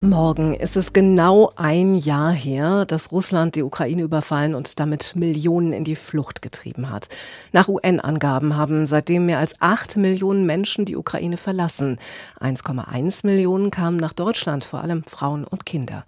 Morgen 0.00 0.54
ist 0.54 0.76
es 0.76 0.92
genau 0.92 1.50
ein 1.56 1.96
Jahr 1.96 2.30
her, 2.30 2.84
dass 2.86 3.10
Russland 3.10 3.56
die 3.56 3.64
Ukraine 3.64 4.02
überfallen 4.02 4.54
und 4.54 4.78
damit 4.78 5.16
Millionen 5.16 5.72
in 5.72 5.82
die 5.82 5.96
Flucht 5.96 6.40
getrieben 6.40 6.88
hat. 6.88 7.08
Nach 7.50 7.66
UN-Angaben 7.66 8.56
haben 8.56 8.86
seitdem 8.86 9.26
mehr 9.26 9.40
als 9.40 9.56
acht 9.58 9.96
Millionen 9.96 10.46
Menschen 10.46 10.84
die 10.84 10.94
Ukraine 10.94 11.36
verlassen. 11.36 11.98
1,1 12.38 13.26
Millionen 13.26 13.72
kamen 13.72 13.96
nach 13.96 14.12
Deutschland, 14.12 14.62
vor 14.62 14.82
allem 14.82 15.02
Frauen 15.02 15.42
und 15.42 15.66
Kinder. 15.66 16.04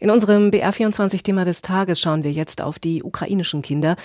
In 0.00 0.10
unserem 0.10 0.50
BR24-Thema 0.50 1.46
des 1.46 1.62
Tages 1.62 1.98
schauen 1.98 2.24
wir 2.24 2.32
jetzt 2.32 2.60
auf 2.60 2.78
die 2.78 3.02
ukrainischen 3.02 3.62
Kinder, 3.62 3.96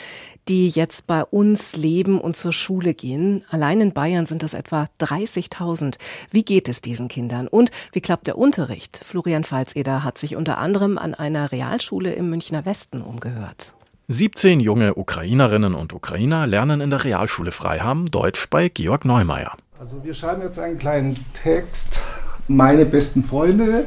die 0.48 0.70
jetzt 0.70 1.08
bei 1.08 1.24
uns 1.24 1.76
leben 1.76 2.22
und 2.22 2.36
zur 2.36 2.54
Schule 2.54 2.94
gehen. 2.94 3.44
Allein 3.50 3.82
in 3.82 3.94
Bayern 3.94 4.26
sind 4.26 4.44
das 4.44 4.54
etwa 4.54 4.88
30.000. 5.00 5.98
Wie 6.32 6.44
geht 6.44 6.70
es 6.70 6.82
diesen 6.82 7.08
Kindern 7.08 7.48
und 7.48 7.72
wie 7.92 8.02
klappt 8.02 8.28
der 8.28 8.38
Unterricht? 8.38 8.98
Pfalzeder 9.44 10.04
hat 10.04 10.18
sich 10.18 10.36
unter 10.36 10.58
anderem 10.58 10.98
an 10.98 11.14
einer 11.14 11.52
Realschule 11.52 12.14
im 12.14 12.30
Münchner 12.30 12.66
Westen 12.66 13.02
umgehört. 13.02 13.76
17 14.08 14.60
junge 14.60 14.96
Ukrainerinnen 14.96 15.74
und 15.74 15.92
Ukrainer 15.92 16.46
lernen 16.46 16.80
in 16.80 16.92
der 16.92 17.04
Realschule 17.04 17.52
Freiham 17.52 18.06
Deutsch 18.12 18.48
bei 18.50 18.70
Georg 18.70 19.04
Neumeier. 19.04 19.58
Also 19.80 20.04
wir 20.04 20.14
schreiben 20.14 20.44
jetzt 20.44 20.60
einen 20.60 20.78
kleinen 20.78 21.26
Text, 21.34 22.00
meine 22.48 22.86
besten 22.86 23.24
Freunde 23.24 23.86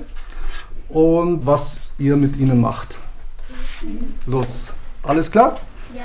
und 0.89 1.47
was 1.47 1.93
ihr 1.99 2.17
mit 2.17 2.37
ihnen 2.37 2.61
macht. 2.61 2.99
Los, 4.27 4.75
alles 5.03 5.31
klar? 5.31 5.61
Ja. 5.95 6.03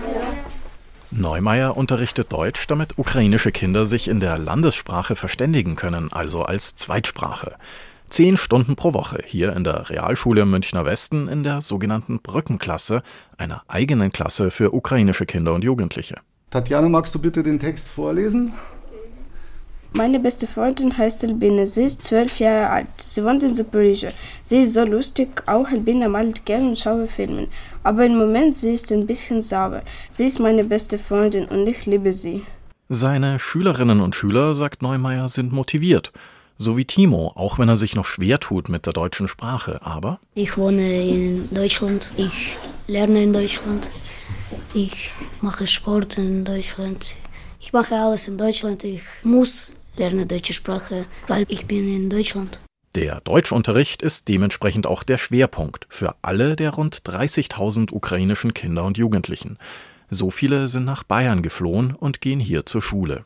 Neumeier 1.10 1.78
unterrichtet 1.78 2.32
Deutsch, 2.34 2.66
damit 2.68 2.98
ukrainische 2.98 3.52
Kinder 3.52 3.86
sich 3.86 4.08
in 4.08 4.20
der 4.20 4.38
Landessprache 4.38 5.16
verständigen 5.16 5.76
können, 5.76 6.12
also 6.12 6.44
als 6.44 6.76
Zweitsprache. 6.76 7.56
Zehn 8.10 8.38
Stunden 8.38 8.76
pro 8.76 8.94
Woche 8.94 9.24
hier 9.26 9.56
in 9.56 9.64
der 9.64 9.90
Realschule 9.90 10.46
Münchner 10.46 10.86
Westen 10.86 11.28
in 11.28 11.44
der 11.44 11.62
sogenannten 11.62 12.20
Brückenklasse, 12.20 13.02
einer 13.38 13.64
eigenen 13.68 14.12
Klasse 14.12 14.52
für 14.52 14.74
ukrainische 14.74 15.26
Kinder 15.26 15.54
und 15.54 15.64
Jugendliche. 15.64 16.18
Tatjana, 16.52 16.90
magst 16.90 17.16
du 17.16 17.20
bitte 17.20 17.42
den 17.42 17.58
Text 17.58 17.88
vorlesen? 17.90 18.54
Meine 19.96 20.20
beste 20.20 20.48
Freundin 20.48 20.98
heißt 20.98 21.24
Albina. 21.24 21.68
Sie 21.68 21.84
ist 21.84 22.04
zwölf 22.04 22.40
Jahre 22.40 22.70
alt. 22.70 22.88
Sie 22.98 23.24
wohnt 23.24 23.44
in 23.44 23.54
Zaporizhia. 23.54 24.10
Sie 24.42 24.62
ist 24.62 24.74
so 24.74 24.84
lustig. 24.84 25.44
Auch 25.46 25.68
Albina 25.68 26.08
malt 26.08 26.46
gern 26.46 26.70
und 26.70 26.80
schaue 26.80 27.08
Filme. 27.08 27.48
Aber 27.84 28.04
im 28.06 28.18
Moment 28.18 28.56
sie 28.56 28.74
ist 28.74 28.92
ein 28.92 29.06
bisschen 29.06 29.40
sauber. 29.40 29.84
Sie 30.10 30.26
ist 30.26 30.40
meine 30.40 30.64
beste 30.64 30.98
Freundin 30.98 31.46
und 31.46 31.68
ich 31.68 31.86
liebe 31.86 32.12
sie. 32.12 32.44
Seine 32.90 33.40
Schülerinnen 33.40 34.02
und 34.02 34.16
Schüler, 34.16 34.56
sagt 34.56 34.82
Neumeier, 34.82 35.30
sind 35.30 35.52
motiviert 35.54 36.12
so 36.64 36.78
wie 36.78 36.86
Timo, 36.86 37.32
auch 37.36 37.60
wenn 37.60 37.70
er 37.70 37.76
sich 37.76 37.96
noch 37.96 38.06
schwer 38.06 38.40
tut 38.40 38.70
mit 38.70 38.86
der 38.86 38.94
deutschen 38.94 39.28
Sprache. 39.28 39.82
Aber 39.84 40.20
ich 40.34 40.58
wohne 40.58 41.04
in 41.04 41.54
Deutschland, 41.54 42.10
ich 42.18 42.58
lerne 42.88 43.22
in 43.22 43.34
Deutschland, 43.34 43.92
ich 44.74 45.12
mache 45.42 45.68
Sport 45.68 46.18
in 46.18 46.44
Deutschland, 46.46 47.18
ich 47.60 47.72
mache 47.72 47.96
alles 47.96 48.28
in 48.28 48.38
Deutschland. 48.38 48.84
Ich 48.84 49.02
muss 49.24 49.74
lernen 49.96 50.28
deutsche 50.28 50.54
Sprache, 50.54 51.06
weil 51.28 51.46
ich 51.48 51.66
bin 51.66 51.96
in 51.96 52.10
Deutschland. 52.10 52.60
Der 52.96 53.22
Deutschunterricht 53.22 54.02
ist 54.02 54.28
dementsprechend 54.28 54.86
auch 54.86 55.04
der 55.04 55.18
Schwerpunkt 55.18 55.88
für 55.90 56.16
alle 56.22 56.56
der 56.56 56.72
rund 56.72 57.04
30.000 57.04 57.92
ukrainischen 57.92 58.54
Kinder 58.54 58.84
und 58.84 58.98
Jugendlichen. 58.98 59.58
So 60.10 60.30
viele 60.30 60.68
sind 60.68 60.86
nach 60.86 61.04
Bayern 61.04 61.42
geflohen 61.42 61.96
und 61.96 62.22
gehen 62.22 62.40
hier 62.40 62.66
zur 62.66 62.82
Schule. 62.82 63.26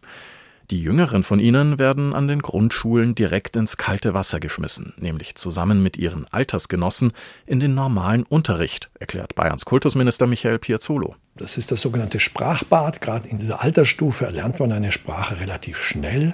Die 0.69 0.81
Jüngeren 0.81 1.23
von 1.23 1.39
ihnen 1.39 1.79
werden 1.79 2.13
an 2.13 2.27
den 2.27 2.41
Grundschulen 2.41 3.15
direkt 3.15 3.55
ins 3.55 3.77
kalte 3.77 4.13
Wasser 4.13 4.41
geschmissen, 4.41 4.93
nämlich 4.97 5.35
zusammen 5.35 5.81
mit 5.81 5.95
ihren 5.95 6.27
Altersgenossen 6.27 7.13
in 7.45 7.61
den 7.61 7.73
normalen 7.73 8.23
Unterricht, 8.23 8.89
erklärt 8.99 9.33
Bayerns 9.33 9.63
Kultusminister 9.63 10.27
Michael 10.27 10.59
Piazzolo. 10.59 11.15
Das 11.37 11.57
ist 11.57 11.71
das 11.71 11.81
sogenannte 11.81 12.19
Sprachbad. 12.19 12.99
Gerade 12.99 13.29
in 13.29 13.37
dieser 13.37 13.61
Altersstufe 13.61 14.25
erlernt 14.25 14.59
man 14.59 14.71
eine 14.71 14.91
Sprache 14.91 15.39
relativ 15.39 15.83
schnell. 15.83 16.33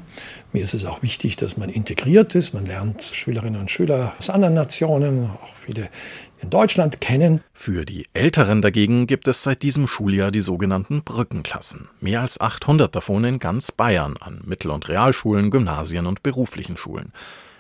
Mir 0.54 0.64
ist 0.64 0.74
es 0.74 0.86
auch 0.86 1.04
wichtig, 1.04 1.36
dass 1.36 1.58
man 1.58 1.70
integriert 1.70 2.36
ist. 2.36 2.54
Man 2.54 2.66
lernt 2.66 3.02
Schülerinnen 3.02 3.60
und 3.60 3.70
Schüler 3.70 4.14
aus 4.18 4.30
anderen 4.30 4.54
Nationen, 4.54 5.30
auch 5.30 5.56
viele 5.58 5.90
in 6.42 6.50
Deutschland 6.50 7.02
kennen. 7.02 7.42
Für 7.54 7.86
die 7.86 8.08
Älteren 8.14 8.62
dagegen 8.62 9.06
gibt 9.06 9.28
es 9.28 9.44
seit 9.44 9.62
diesem 9.62 9.88
Schuljahr 9.88 10.32
die 10.32 10.42
sogenannten 10.42 11.04
Brückenklassen. 11.04 11.90
Mehr 12.00 12.22
als 12.22 12.40
800 12.40 12.96
davon 12.96 13.24
in 13.26 13.40
ganz 13.40 13.72
Bayern 13.72 14.16
an 14.18 14.42
Mittel- 14.46 14.72
und 14.72 14.88
Realschulen, 14.88 15.52
Gymnasien 15.52 16.06
und 16.06 16.24
beruflichen 16.24 16.78
Schulen. 16.78 17.12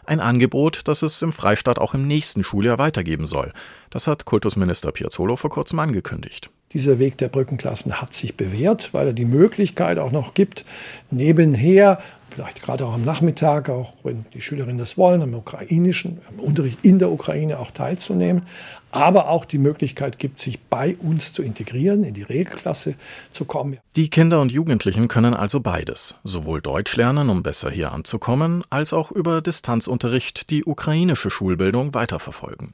Ein 0.05 0.19
Angebot, 0.19 0.81
das 0.85 1.01
es 1.01 1.21
im 1.21 1.31
Freistaat 1.31 1.79
auch 1.79 1.93
im 1.93 2.05
nächsten 2.05 2.43
Schuljahr 2.43 2.77
weitergeben 2.77 3.25
soll. 3.25 3.53
Das 3.89 4.07
hat 4.07 4.25
Kultusminister 4.25 4.91
Piazzolo 4.91 5.37
vor 5.37 5.49
kurzem 5.49 5.79
angekündigt. 5.79 6.49
Dieser 6.73 6.99
Weg 6.99 7.17
der 7.17 7.29
Brückenklassen 7.29 8.01
hat 8.01 8.13
sich 8.13 8.35
bewährt, 8.35 8.93
weil 8.93 9.07
er 9.07 9.13
die 9.13 9.25
Möglichkeit 9.25 9.99
auch 9.99 10.11
noch 10.11 10.33
gibt, 10.33 10.65
nebenher, 11.11 11.99
vielleicht 12.31 12.63
gerade 12.63 12.85
auch 12.85 12.93
am 12.93 13.05
Nachmittag, 13.05 13.69
auch 13.69 13.93
wenn 14.03 14.25
die 14.33 14.41
Schülerinnen 14.41 14.79
das 14.79 14.97
wollen, 14.97 15.21
am 15.21 15.33
ukrainischen, 15.35 16.19
am 16.29 16.39
Unterricht 16.39 16.79
in 16.81 16.97
der 16.97 17.11
Ukraine 17.11 17.59
auch 17.59 17.71
teilzunehmen, 17.71 18.43
aber 18.91 19.29
auch 19.29 19.45
die 19.45 19.57
Möglichkeit 19.57 20.19
gibt, 20.19 20.39
sich 20.39 20.59
bei 20.59 20.95
uns 20.97 21.33
zu 21.33 21.43
integrieren, 21.43 22.03
in 22.03 22.13
die 22.13 22.23
Regelklasse 22.23 22.95
zu 23.31 23.45
kommen. 23.45 23.77
Die 23.95 24.09
Kinder 24.09 24.41
und 24.41 24.51
Jugendlichen 24.51 25.07
können 25.07 25.33
also 25.35 25.59
beides, 25.59 26.15
sowohl 26.23 26.61
Deutsch 26.61 26.95
lernen, 26.95 27.29
um 27.29 27.43
besser 27.43 27.69
hier 27.69 27.91
anzukommen, 27.91 28.63
als 28.69 28.93
auch 28.93 29.11
über 29.11 29.41
Distanzunterricht 29.41 30.49
die 30.49 30.65
ukrainische 30.65 31.29
Schulbildung 31.29 31.93
weiterverfolgen. 31.93 32.73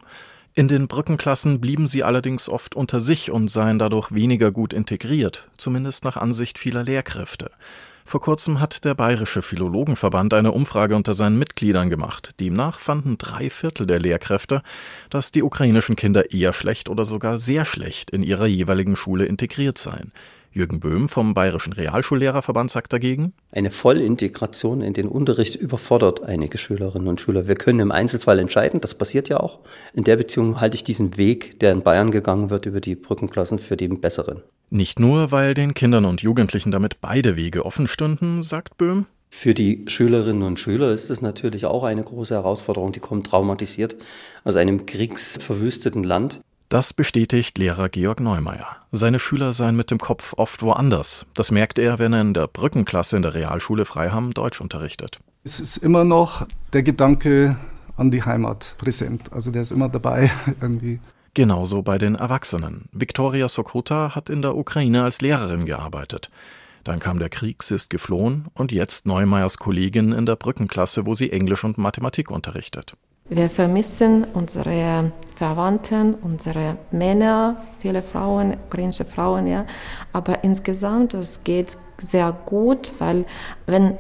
In 0.56 0.68
den 0.68 0.88
Brückenklassen 0.88 1.62
blieben 1.62 1.88
sie 1.88 2.04
allerdings 2.04 2.50
oft 2.50 2.76
unter 2.76 3.00
sich 3.00 3.32
und 3.32 3.50
seien 3.50 3.80
dadurch 3.80 4.12
weniger 4.12 4.52
gut 4.52 4.74
integriert, 4.74 5.48
zumindest 5.58 6.04
nach 6.04 6.18
Ansicht 6.18 6.58
vieler 6.58 6.84
Lehrkräfte. 6.84 7.52
Vor 8.10 8.22
kurzem 8.22 8.60
hat 8.60 8.86
der 8.86 8.96
Bayerische 8.96 9.44
Philologenverband 9.44 10.34
eine 10.34 10.52
Umfrage 10.52 10.96
unter 10.96 11.14
seinen 11.14 11.38
Mitgliedern 11.38 11.92
gemacht. 11.92 12.32
Demnach 12.40 12.80
fanden 12.80 13.20
drei 13.20 13.52
Viertel 13.52 13.86
der 13.86 14.00
Lehrkräfte, 14.00 14.64
dass 15.12 15.32
die 15.32 15.44
ukrainischen 15.44 15.96
Kinder 15.96 16.32
eher 16.32 16.52
schlecht 16.52 16.90
oder 16.90 17.06
sogar 17.06 17.38
sehr 17.38 17.66
schlecht 17.66 18.10
in 18.10 18.24
ihrer 18.24 18.48
jeweiligen 18.48 18.96
Schule 18.96 19.26
integriert 19.26 19.78
seien. 19.78 20.12
Jürgen 20.52 20.80
Böhm 20.80 21.10
vom 21.10 21.34
Bayerischen 21.34 21.74
Realschullehrerverband 21.74 22.72
sagt 22.72 22.92
dagegen, 22.92 23.34
eine 23.52 23.72
Vollintegration 23.72 24.82
in 24.82 24.94
den 24.94 25.08
Unterricht 25.08 25.56
überfordert 25.56 26.24
einige 26.24 26.58
Schülerinnen 26.58 27.08
und 27.08 27.22
Schüler. 27.22 27.48
Wir 27.48 27.56
können 27.56 27.80
im 27.80 27.92
Einzelfall 27.92 28.40
entscheiden, 28.40 28.82
das 28.82 28.96
passiert 28.96 29.30
ja 29.30 29.40
auch. 29.40 29.60
In 29.94 30.04
der 30.04 30.18
Beziehung 30.18 30.60
halte 30.60 30.76
ich 30.76 30.84
diesen 30.84 31.18
Weg, 31.18 31.60
der 31.60 31.72
in 31.72 31.84
Bayern 31.84 32.12
gegangen 32.12 32.50
wird 32.50 32.66
über 32.66 32.82
die 32.82 32.96
Brückenklassen, 32.96 33.60
für 33.60 33.78
den 33.78 34.02
besseren. 34.02 34.42
Nicht 34.72 35.00
nur, 35.00 35.32
weil 35.32 35.54
den 35.54 35.74
Kindern 35.74 36.06
und 36.06 36.22
Jugendlichen 36.22 36.72
damit 36.72 37.02
beide 37.02 37.36
Wege 37.36 37.66
offen 37.66 37.88
stünden, 37.88 38.42
sagt 38.42 38.78
Böhm, 38.78 39.06
für 39.32 39.54
die 39.54 39.86
Schülerinnen 39.88 40.42
und 40.42 40.60
Schüler 40.60 40.92
ist 40.92 41.12
es 41.12 41.22
natürlich 41.22 41.66
auch 41.66 41.84
eine 41.84 42.04
große 42.04 42.34
Herausforderung. 42.34 42.92
Die 42.92 43.00
kommen 43.00 43.24
traumatisiert 43.24 43.96
aus 44.44 44.56
einem 44.56 44.88
kriegsverwüsteten 44.88 46.04
Land. 46.04 46.42
Das 46.70 46.94
bestätigt 46.94 47.58
Lehrer 47.58 47.90
Georg 47.90 48.20
Neumeier. 48.20 48.68
Seine 48.92 49.20
Schüler 49.20 49.54
seien 49.54 49.76
mit 49.76 49.90
dem 49.90 49.98
Kopf 49.98 50.36
oft 50.38 50.62
woanders. 50.62 51.26
Das 51.34 51.50
merkt 51.50 51.80
er, 51.80 51.98
wenn 51.98 52.14
er 52.14 52.22
in 52.22 52.36
der 52.36 52.46
Brückenklasse 52.46 53.16
in 53.16 53.24
der 53.24 53.34
Realschule 53.34 53.86
Freiham 53.86 54.36
Deutsch 54.36 54.62
unterrichtet. 54.62 55.20
Es 55.44 55.60
ist 55.60 55.78
immer 55.78 56.04
noch 56.04 56.46
der 56.72 56.84
Gedanke 56.84 57.56
an 57.98 58.12
die 58.12 58.22
Heimat 58.22 58.76
präsent. 58.78 59.34
Also 59.34 59.50
der 59.50 59.64
ist 59.64 59.72
immer 59.72 59.90
dabei 59.90 60.30
irgendwie. 60.62 61.00
Genauso 61.34 61.82
bei 61.82 61.98
den 61.98 62.14
Erwachsenen. 62.14 62.88
Viktoria 62.92 63.50
Sokruta 63.50 64.14
hat 64.14 64.30
in 64.30 64.44
der 64.44 64.56
Ukraine 64.56 65.02
als 65.04 65.22
Lehrerin 65.22 65.66
gearbeitet. 65.66 66.30
Dann 66.84 67.00
kam 67.00 67.18
der 67.18 67.30
Krieg, 67.30 67.64
sie 67.64 67.74
ist 67.74 67.90
geflohen 67.90 68.46
und 68.54 68.72
jetzt 68.72 69.08
Neumeyers 69.08 69.58
Kollegin 69.58 70.12
in 70.12 70.28
der 70.28 70.36
Brückenklasse, 70.36 71.08
wo 71.08 71.16
sie 71.16 71.32
Englisch 71.32 71.64
und 71.64 71.80
Mathematik 71.80 72.30
unterrichtet. 72.30 72.96
Wir 73.30 73.50
vermissen 73.50 74.26
unsere 74.34 75.12
Verwandten, 75.36 76.16
unsere 76.16 76.78
Männer, 76.90 77.58
viele 77.78 78.02
Frauen, 78.02 78.58
ukrainische 78.66 79.06
Frauen, 79.06 79.46
ja. 79.46 79.66
Aber 80.12 80.44
insgesamt, 80.44 81.14
es 81.14 81.44
geht 81.44 81.78
sehr 82.00 82.36
gut, 82.46 82.94
weil 82.98 83.26
wenn 83.68 83.98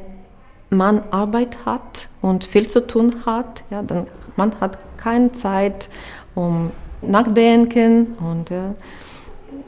man 0.72 1.04
Arbeit 1.12 1.66
hat 1.66 2.10
und 2.22 2.44
viel 2.44 2.68
zu 2.68 2.86
tun 2.86 3.24
hat, 3.26 3.64
ja, 3.70 3.84
dann 3.84 4.08
man 4.36 4.60
hat 4.60 4.80
keine 4.98 5.32
Zeit, 5.32 5.90
um 6.34 6.72
nachdenken 7.02 8.18
und 8.20 8.50
ja, 8.50 8.74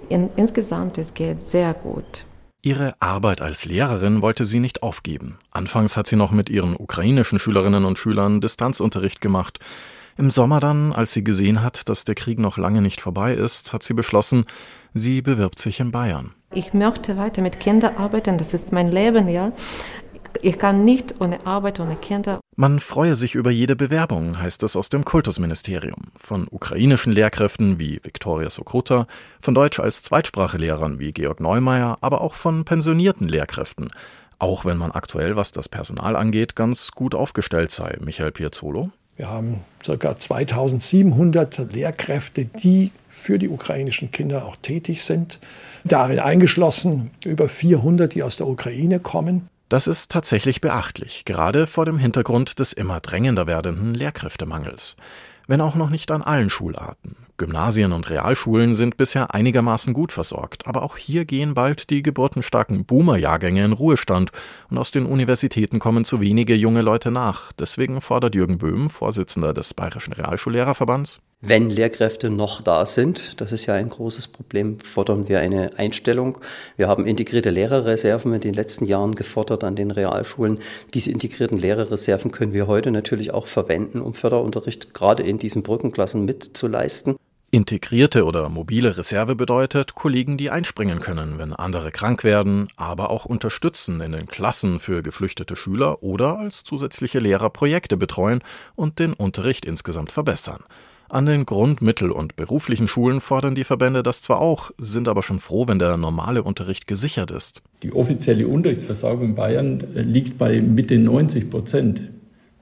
in, 0.10 0.30
insgesamt 0.36 0.98
es 0.98 1.14
geht 1.14 1.46
sehr 1.46 1.74
gut. 1.74 2.26
Ihre 2.64 2.94
Arbeit 3.00 3.42
als 3.42 3.66
Lehrerin 3.66 4.22
wollte 4.22 4.46
sie 4.46 4.60
nicht 4.60 4.84
aufgeben. 4.84 5.40
Anfangs 5.50 5.98
hat 5.98 6.06
sie 6.06 6.16
noch 6.16 6.30
mit 6.30 6.48
ihren 6.48 6.76
ukrainischen 6.76 7.40
Schülerinnen 7.40 7.86
und 7.86 7.98
Schülern 7.98 8.40
Distanzunterricht 8.40 9.20
gemacht. 9.20 9.60
Im 10.16 10.30
Sommer 10.30 10.60
dann, 10.60 10.94
als 10.94 11.12
sie 11.12 11.24
gesehen 11.24 11.64
hat, 11.64 11.90
dass 11.90 12.06
der 12.06 12.14
Krieg 12.14 12.38
noch 12.38 12.60
lange 12.60 12.84
nicht 12.84 13.02
vorbei 13.02 13.34
ist, 13.34 13.74
hat 13.74 13.82
sie 13.82 13.96
beschlossen, 13.96 14.46
sie 14.94 15.24
bewirbt 15.24 15.58
sich 15.58 15.80
in 15.80 15.92
Bayern. 15.92 16.36
Ich 16.54 16.72
möchte 16.76 17.18
weiter 17.18 17.42
mit 17.42 17.60
Kindern 17.60 17.98
arbeiten, 17.98 18.38
das 18.38 18.54
ist 18.54 18.72
mein 18.72 18.92
Leben, 18.92 19.28
ja. 19.28 19.54
Ich 20.42 20.58
kann 20.58 20.86
nicht 20.86 21.16
ohne 21.20 21.46
Arbeit, 21.46 21.80
ohne 21.80 21.96
Kinder. 21.96 22.40
Man 22.56 22.80
freue 22.80 23.16
sich 23.16 23.36
über 23.36 23.52
jede 23.52 23.76
Bewerbung, 23.76 24.40
heißt 24.40 24.64
es 24.64 24.76
aus 24.76 24.90
dem 24.90 25.06
Kultusministerium. 25.06 26.12
Von 26.20 26.48
ukrainischen 26.50 27.14
Lehrkräften 27.14 27.80
wie 27.80 28.00
Viktoria 28.04 28.50
Sokruta, 28.50 29.08
von 29.42 29.54
Deutsch 29.54 29.80
als 29.80 30.04
Zweitsprachelehrern 30.04 31.00
wie 31.00 31.12
Georg 31.12 31.40
Neumeier, 31.40 31.98
aber 32.02 32.22
auch 32.22 32.36
von 32.36 32.66
pensionierten 32.66 33.28
Lehrkräften. 33.28 33.92
Auch 34.40 34.66
wenn 34.66 34.78
man 34.78 34.92
aktuell, 34.92 35.36
was 35.36 35.52
das 35.52 35.70
Personal 35.70 36.16
angeht, 36.16 36.56
ganz 36.56 36.92
gut 36.92 37.14
aufgestellt 37.14 37.72
sei. 37.72 37.98
Michael 38.02 38.32
Piazzolo. 38.32 38.90
Wir 39.16 39.30
haben 39.30 39.62
ca. 39.86 40.18
2700 40.18 41.74
Lehrkräfte, 41.74 42.46
die 42.46 42.92
für 43.10 43.38
die 43.38 43.50
ukrainischen 43.50 44.10
Kinder 44.10 44.46
auch 44.46 44.56
tätig 44.56 45.04
sind. 45.04 45.40
Darin 45.84 46.20
eingeschlossen 46.20 47.12
über 47.24 47.48
400, 47.50 48.16
die 48.16 48.24
aus 48.24 48.38
der 48.38 48.48
Ukraine 48.48 49.00
kommen. 49.00 49.48
Das 49.72 49.88
ist 49.88 50.12
tatsächlich 50.12 50.60
beachtlich, 50.60 51.24
gerade 51.24 51.66
vor 51.66 51.86
dem 51.86 51.98
Hintergrund 51.98 52.60
des 52.60 52.74
immer 52.74 53.00
drängender 53.00 53.48
werdenden 53.48 53.94
Lehrkräftemangels. 53.94 54.98
Wenn 55.48 55.62
auch 55.62 55.76
noch 55.76 55.90
nicht 55.90 56.12
an 56.12 56.22
allen 56.22 56.50
Schularten. 56.50 57.16
Gymnasien 57.42 57.92
und 57.92 58.08
Realschulen 58.12 58.76
sind 58.76 58.98
bisher 58.98 59.34
einigermaßen 59.34 59.96
gut 59.96 60.12
versorgt, 60.12 60.68
aber 60.68 60.84
auch 60.84 60.96
hier 60.96 61.26
gehen 61.26 61.56
bald 61.56 61.90
die 61.90 62.04
geburtenstarken 62.04 62.86
Boomer-Jahrgänge 62.86 63.66
in 63.66 63.74
Ruhestand 63.74 64.32
und 64.70 64.78
aus 64.78 64.92
den 64.92 65.08
Universitäten 65.08 65.80
kommen 65.80 66.06
zu 66.06 66.22
wenige 66.22 66.54
junge 66.54 66.84
Leute 66.84 67.10
nach. 67.10 67.52
Deswegen 67.54 68.00
fordert 68.00 68.36
Jürgen 68.36 68.60
Böhm, 68.60 68.92
Vorsitzender 68.92 69.56
des 69.56 69.74
Bayerischen 69.74 70.14
Realschullehrerverbands, 70.14 71.20
wenn 71.44 71.72
Lehrkräfte 71.72 72.30
noch 72.30 72.62
da 72.62 72.86
sind, 72.86 73.42
das 73.42 73.52
ist 73.52 73.66
ja 73.66 73.74
ein 73.74 73.90
großes 73.90 74.28
Problem, 74.28 74.80
fordern 74.80 75.28
wir 75.28 75.40
eine 75.40 75.72
Einstellung. 75.80 76.38
Wir 76.78 76.88
haben 76.88 77.08
integrierte 77.08 77.50
Lehrerreserven 77.50 78.32
in 78.36 78.42
den 78.42 78.54
letzten 78.54 78.86
Jahren 78.86 79.16
gefordert 79.16 79.64
an 79.64 79.76
den 79.76 79.90
Realschulen. 79.90 80.60
Diese 80.94 81.10
integrierten 81.10 81.58
Lehrerreserven 81.58 82.30
können 82.30 82.54
wir 82.54 82.68
heute 82.68 82.92
natürlich 82.92 83.34
auch 83.34 83.48
verwenden, 83.48 84.02
um 84.02 84.14
Förderunterricht 84.14 84.94
gerade 84.94 85.24
in 85.24 85.40
diesen 85.40 85.64
Brückenklassen 85.64 86.26
mitzuleisten. 86.26 87.16
Integrierte 87.54 88.24
oder 88.24 88.48
mobile 88.48 88.96
Reserve 88.96 89.36
bedeutet, 89.36 89.94
Kollegen, 89.94 90.38
die 90.38 90.50
einspringen 90.50 91.02
können, 91.02 91.38
wenn 91.38 91.52
andere 91.52 91.92
krank 91.92 92.24
werden, 92.24 92.70
aber 92.78 93.10
auch 93.10 93.26
unterstützen 93.26 94.00
in 94.00 94.14
den 94.14 94.28
Klassen 94.28 94.80
für 94.80 95.04
geflüchtete 95.04 95.58
Schüler 95.58 96.02
oder 96.02 96.40
als 96.40 96.64
zusätzliche 96.64 97.20
Lehrer 97.20 97.50
Projekte 97.50 97.98
betreuen 97.98 98.40
und 98.76 99.00
den 99.00 99.12
Unterricht 99.12 99.66
insgesamt 99.66 100.14
verbessern. 100.14 100.64
An 101.10 101.26
den 101.26 101.46
Grund-, 101.46 101.82
Mittel- 101.82 102.12
und 102.12 102.38
beruflichen 102.38 102.88
Schulen 102.88 103.20
fordern 103.20 103.54
die 103.54 103.66
Verbände 103.66 104.02
das 104.02 104.22
zwar 104.22 104.40
auch, 104.40 104.72
sind 104.78 105.10
aber 105.10 105.22
schon 105.22 105.42
froh, 105.42 105.68
wenn 105.68 105.78
der 105.78 105.98
normale 105.98 106.44
Unterricht 106.44 106.88
gesichert 106.88 107.32
ist. 107.32 107.62
Die 107.84 107.92
offizielle 107.92 108.48
Unterrichtsversorgung 108.48 109.26
in 109.26 109.36
Bayern 109.36 109.84
äh, 109.94 110.04
liegt 110.04 110.38
bei 110.38 110.62
Mitte 110.62 110.98
90 110.98 111.50
Prozent. 111.50 112.12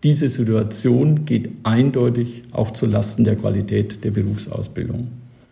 Diese 0.03 0.29
Situation 0.29 1.25
geht 1.25 1.49
eindeutig 1.63 2.43
auch 2.53 2.71
zulasten 2.71 3.25
der 3.25 3.35
Qualität 3.35 4.03
der 4.03 4.11
Berufsausbildung. 4.11 5.11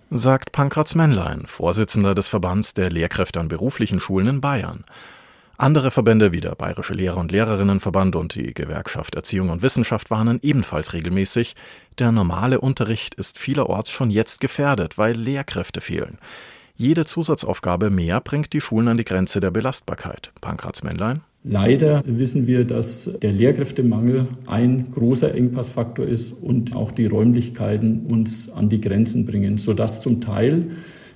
Sagt 0.10 0.54
Pankratz 0.54 0.96
Männlein, 0.96 1.44
Vorsitzender 1.48 2.16
des 2.16 2.30
Verbands 2.30 2.74
der 2.74 2.90
Lehrkräfte 2.90 3.42
an 3.42 3.50
beruflichen 3.50 4.00
Schulen 4.00 4.28
in 4.28 4.42
Bayern. 4.42 4.86
Andere 5.58 5.92
Verbände 5.92 6.32
wie 6.32 6.40
der 6.40 6.56
Bayerische 6.56 6.94
Lehrer- 6.94 7.18
und 7.18 7.32
Lehrerinnenverband 7.32 8.16
und 8.16 8.36
die 8.36 8.54
Gewerkschaft 8.54 9.16
Erziehung 9.16 9.50
und 9.50 9.64
Wissenschaft 9.64 10.10
warnen 10.12 10.40
ebenfalls 10.42 10.94
regelmäßig, 10.94 11.56
der 11.98 12.14
normale 12.14 12.62
Unterricht 12.62 13.16
ist 13.16 13.38
vielerorts 13.38 13.92
schon 13.92 14.12
jetzt 14.12 14.40
gefährdet, 14.40 14.98
weil 14.98 15.18
Lehrkräfte 15.18 15.82
fehlen. 15.82 16.20
Jede 16.78 17.06
Zusatzaufgabe 17.06 17.90
mehr 17.90 18.22
bringt 18.22 18.54
die 18.54 18.62
Schulen 18.62 18.88
an 18.88 18.98
die 18.98 19.04
Grenze 19.04 19.40
der 19.40 19.52
Belastbarkeit. 19.52 20.32
Pankratz 20.40 20.84
Männlein. 20.84 21.24
Leider 21.44 22.04
wissen 22.06 22.45
wir, 22.45 22.66
dass 22.66 23.18
der 23.22 23.31
Lehrkräftemangel 23.31 24.28
ein 24.48 24.92
großer 24.92 25.34
Engpassfaktor 25.34 26.06
ist 26.06 26.31
und 26.31 26.75
auch 26.75 26.92
die 26.92 27.06
Räumlichkeiten 27.06 28.01
uns 28.06 28.50
an 28.50 28.69
die 28.69 28.81
Grenzen 28.81 29.25
bringen, 29.25 29.57
sodass 29.57 30.01
zum 30.01 30.19
Teil 30.19 30.66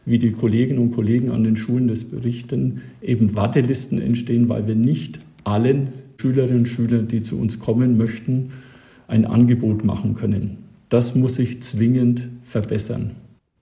wie 0.06 0.20
die 0.20 0.32
Kolleginnen 0.32 0.80
und 0.80 0.92
Kollegen 0.92 1.32
an 1.32 1.44
den 1.44 1.58
Schulen 1.58 1.88
das 1.88 2.06
berichten, 2.06 2.82
eben 3.02 3.36
Wartelisten 3.36 4.02
entstehen, 4.02 4.50
weil 4.50 4.68
wir 4.68 4.76
nicht 4.76 5.20
allen 5.44 5.90
Schülerinnen 6.18 6.60
und 6.60 6.66
Schülern, 6.68 7.08
die 7.08 7.22
zu 7.22 7.38
uns 7.40 7.60
kommen 7.60 7.98
möchten, 7.98 8.52
ein 9.08 9.26
Angebot 9.26 9.84
machen 9.84 10.14
können. 10.16 10.58
Das 10.90 11.16
muss 11.16 11.36
sich 11.36 11.62
zwingend 11.62 12.30
verbessern. 12.44 13.12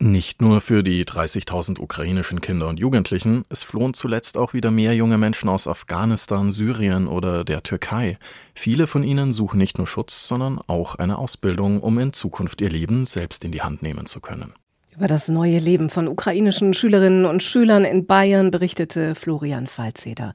Nicht 0.01 0.41
nur 0.41 0.61
für 0.61 0.81
die 0.81 1.03
30.000 1.03 1.77
ukrainischen 1.77 2.39
Kinder 2.39 2.69
und 2.69 2.79
Jugendlichen, 2.79 3.43
es 3.49 3.63
flohen 3.63 3.93
zuletzt 3.93 4.37
auch 4.37 4.53
wieder 4.53 4.71
mehr 4.71 4.95
junge 4.95 5.17
Menschen 5.17 5.49
aus 5.49 5.67
Afghanistan, 5.67 6.51
Syrien 6.51 7.05
oder 7.05 7.43
der 7.43 7.63
Türkei. 7.63 8.17
Viele 8.55 8.87
von 8.87 9.03
ihnen 9.03 9.33
suchen 9.33 9.57
nicht 9.57 9.77
nur 9.77 9.87
Schutz, 9.87 10.25
sondern 10.25 10.57
auch 10.67 10.95
eine 10.95 11.17
Ausbildung, 11.17 11.81
um 11.81 11.99
in 11.99 12.13
Zukunft 12.13 12.61
ihr 12.61 12.69
Leben 12.69 13.05
selbst 13.05 13.43
in 13.43 13.51
die 13.51 13.61
Hand 13.61 13.83
nehmen 13.83 14.05
zu 14.05 14.21
können. 14.21 14.53
Über 14.95 15.07
das 15.07 15.27
neue 15.27 15.59
Leben 15.59 15.89
von 15.89 16.07
ukrainischen 16.07 16.73
Schülerinnen 16.73 17.25
und 17.25 17.43
Schülern 17.43 17.83
in 17.83 18.05
Bayern 18.05 18.51
berichtete 18.51 19.15
Florian 19.15 19.67
Falzeder. 19.67 20.33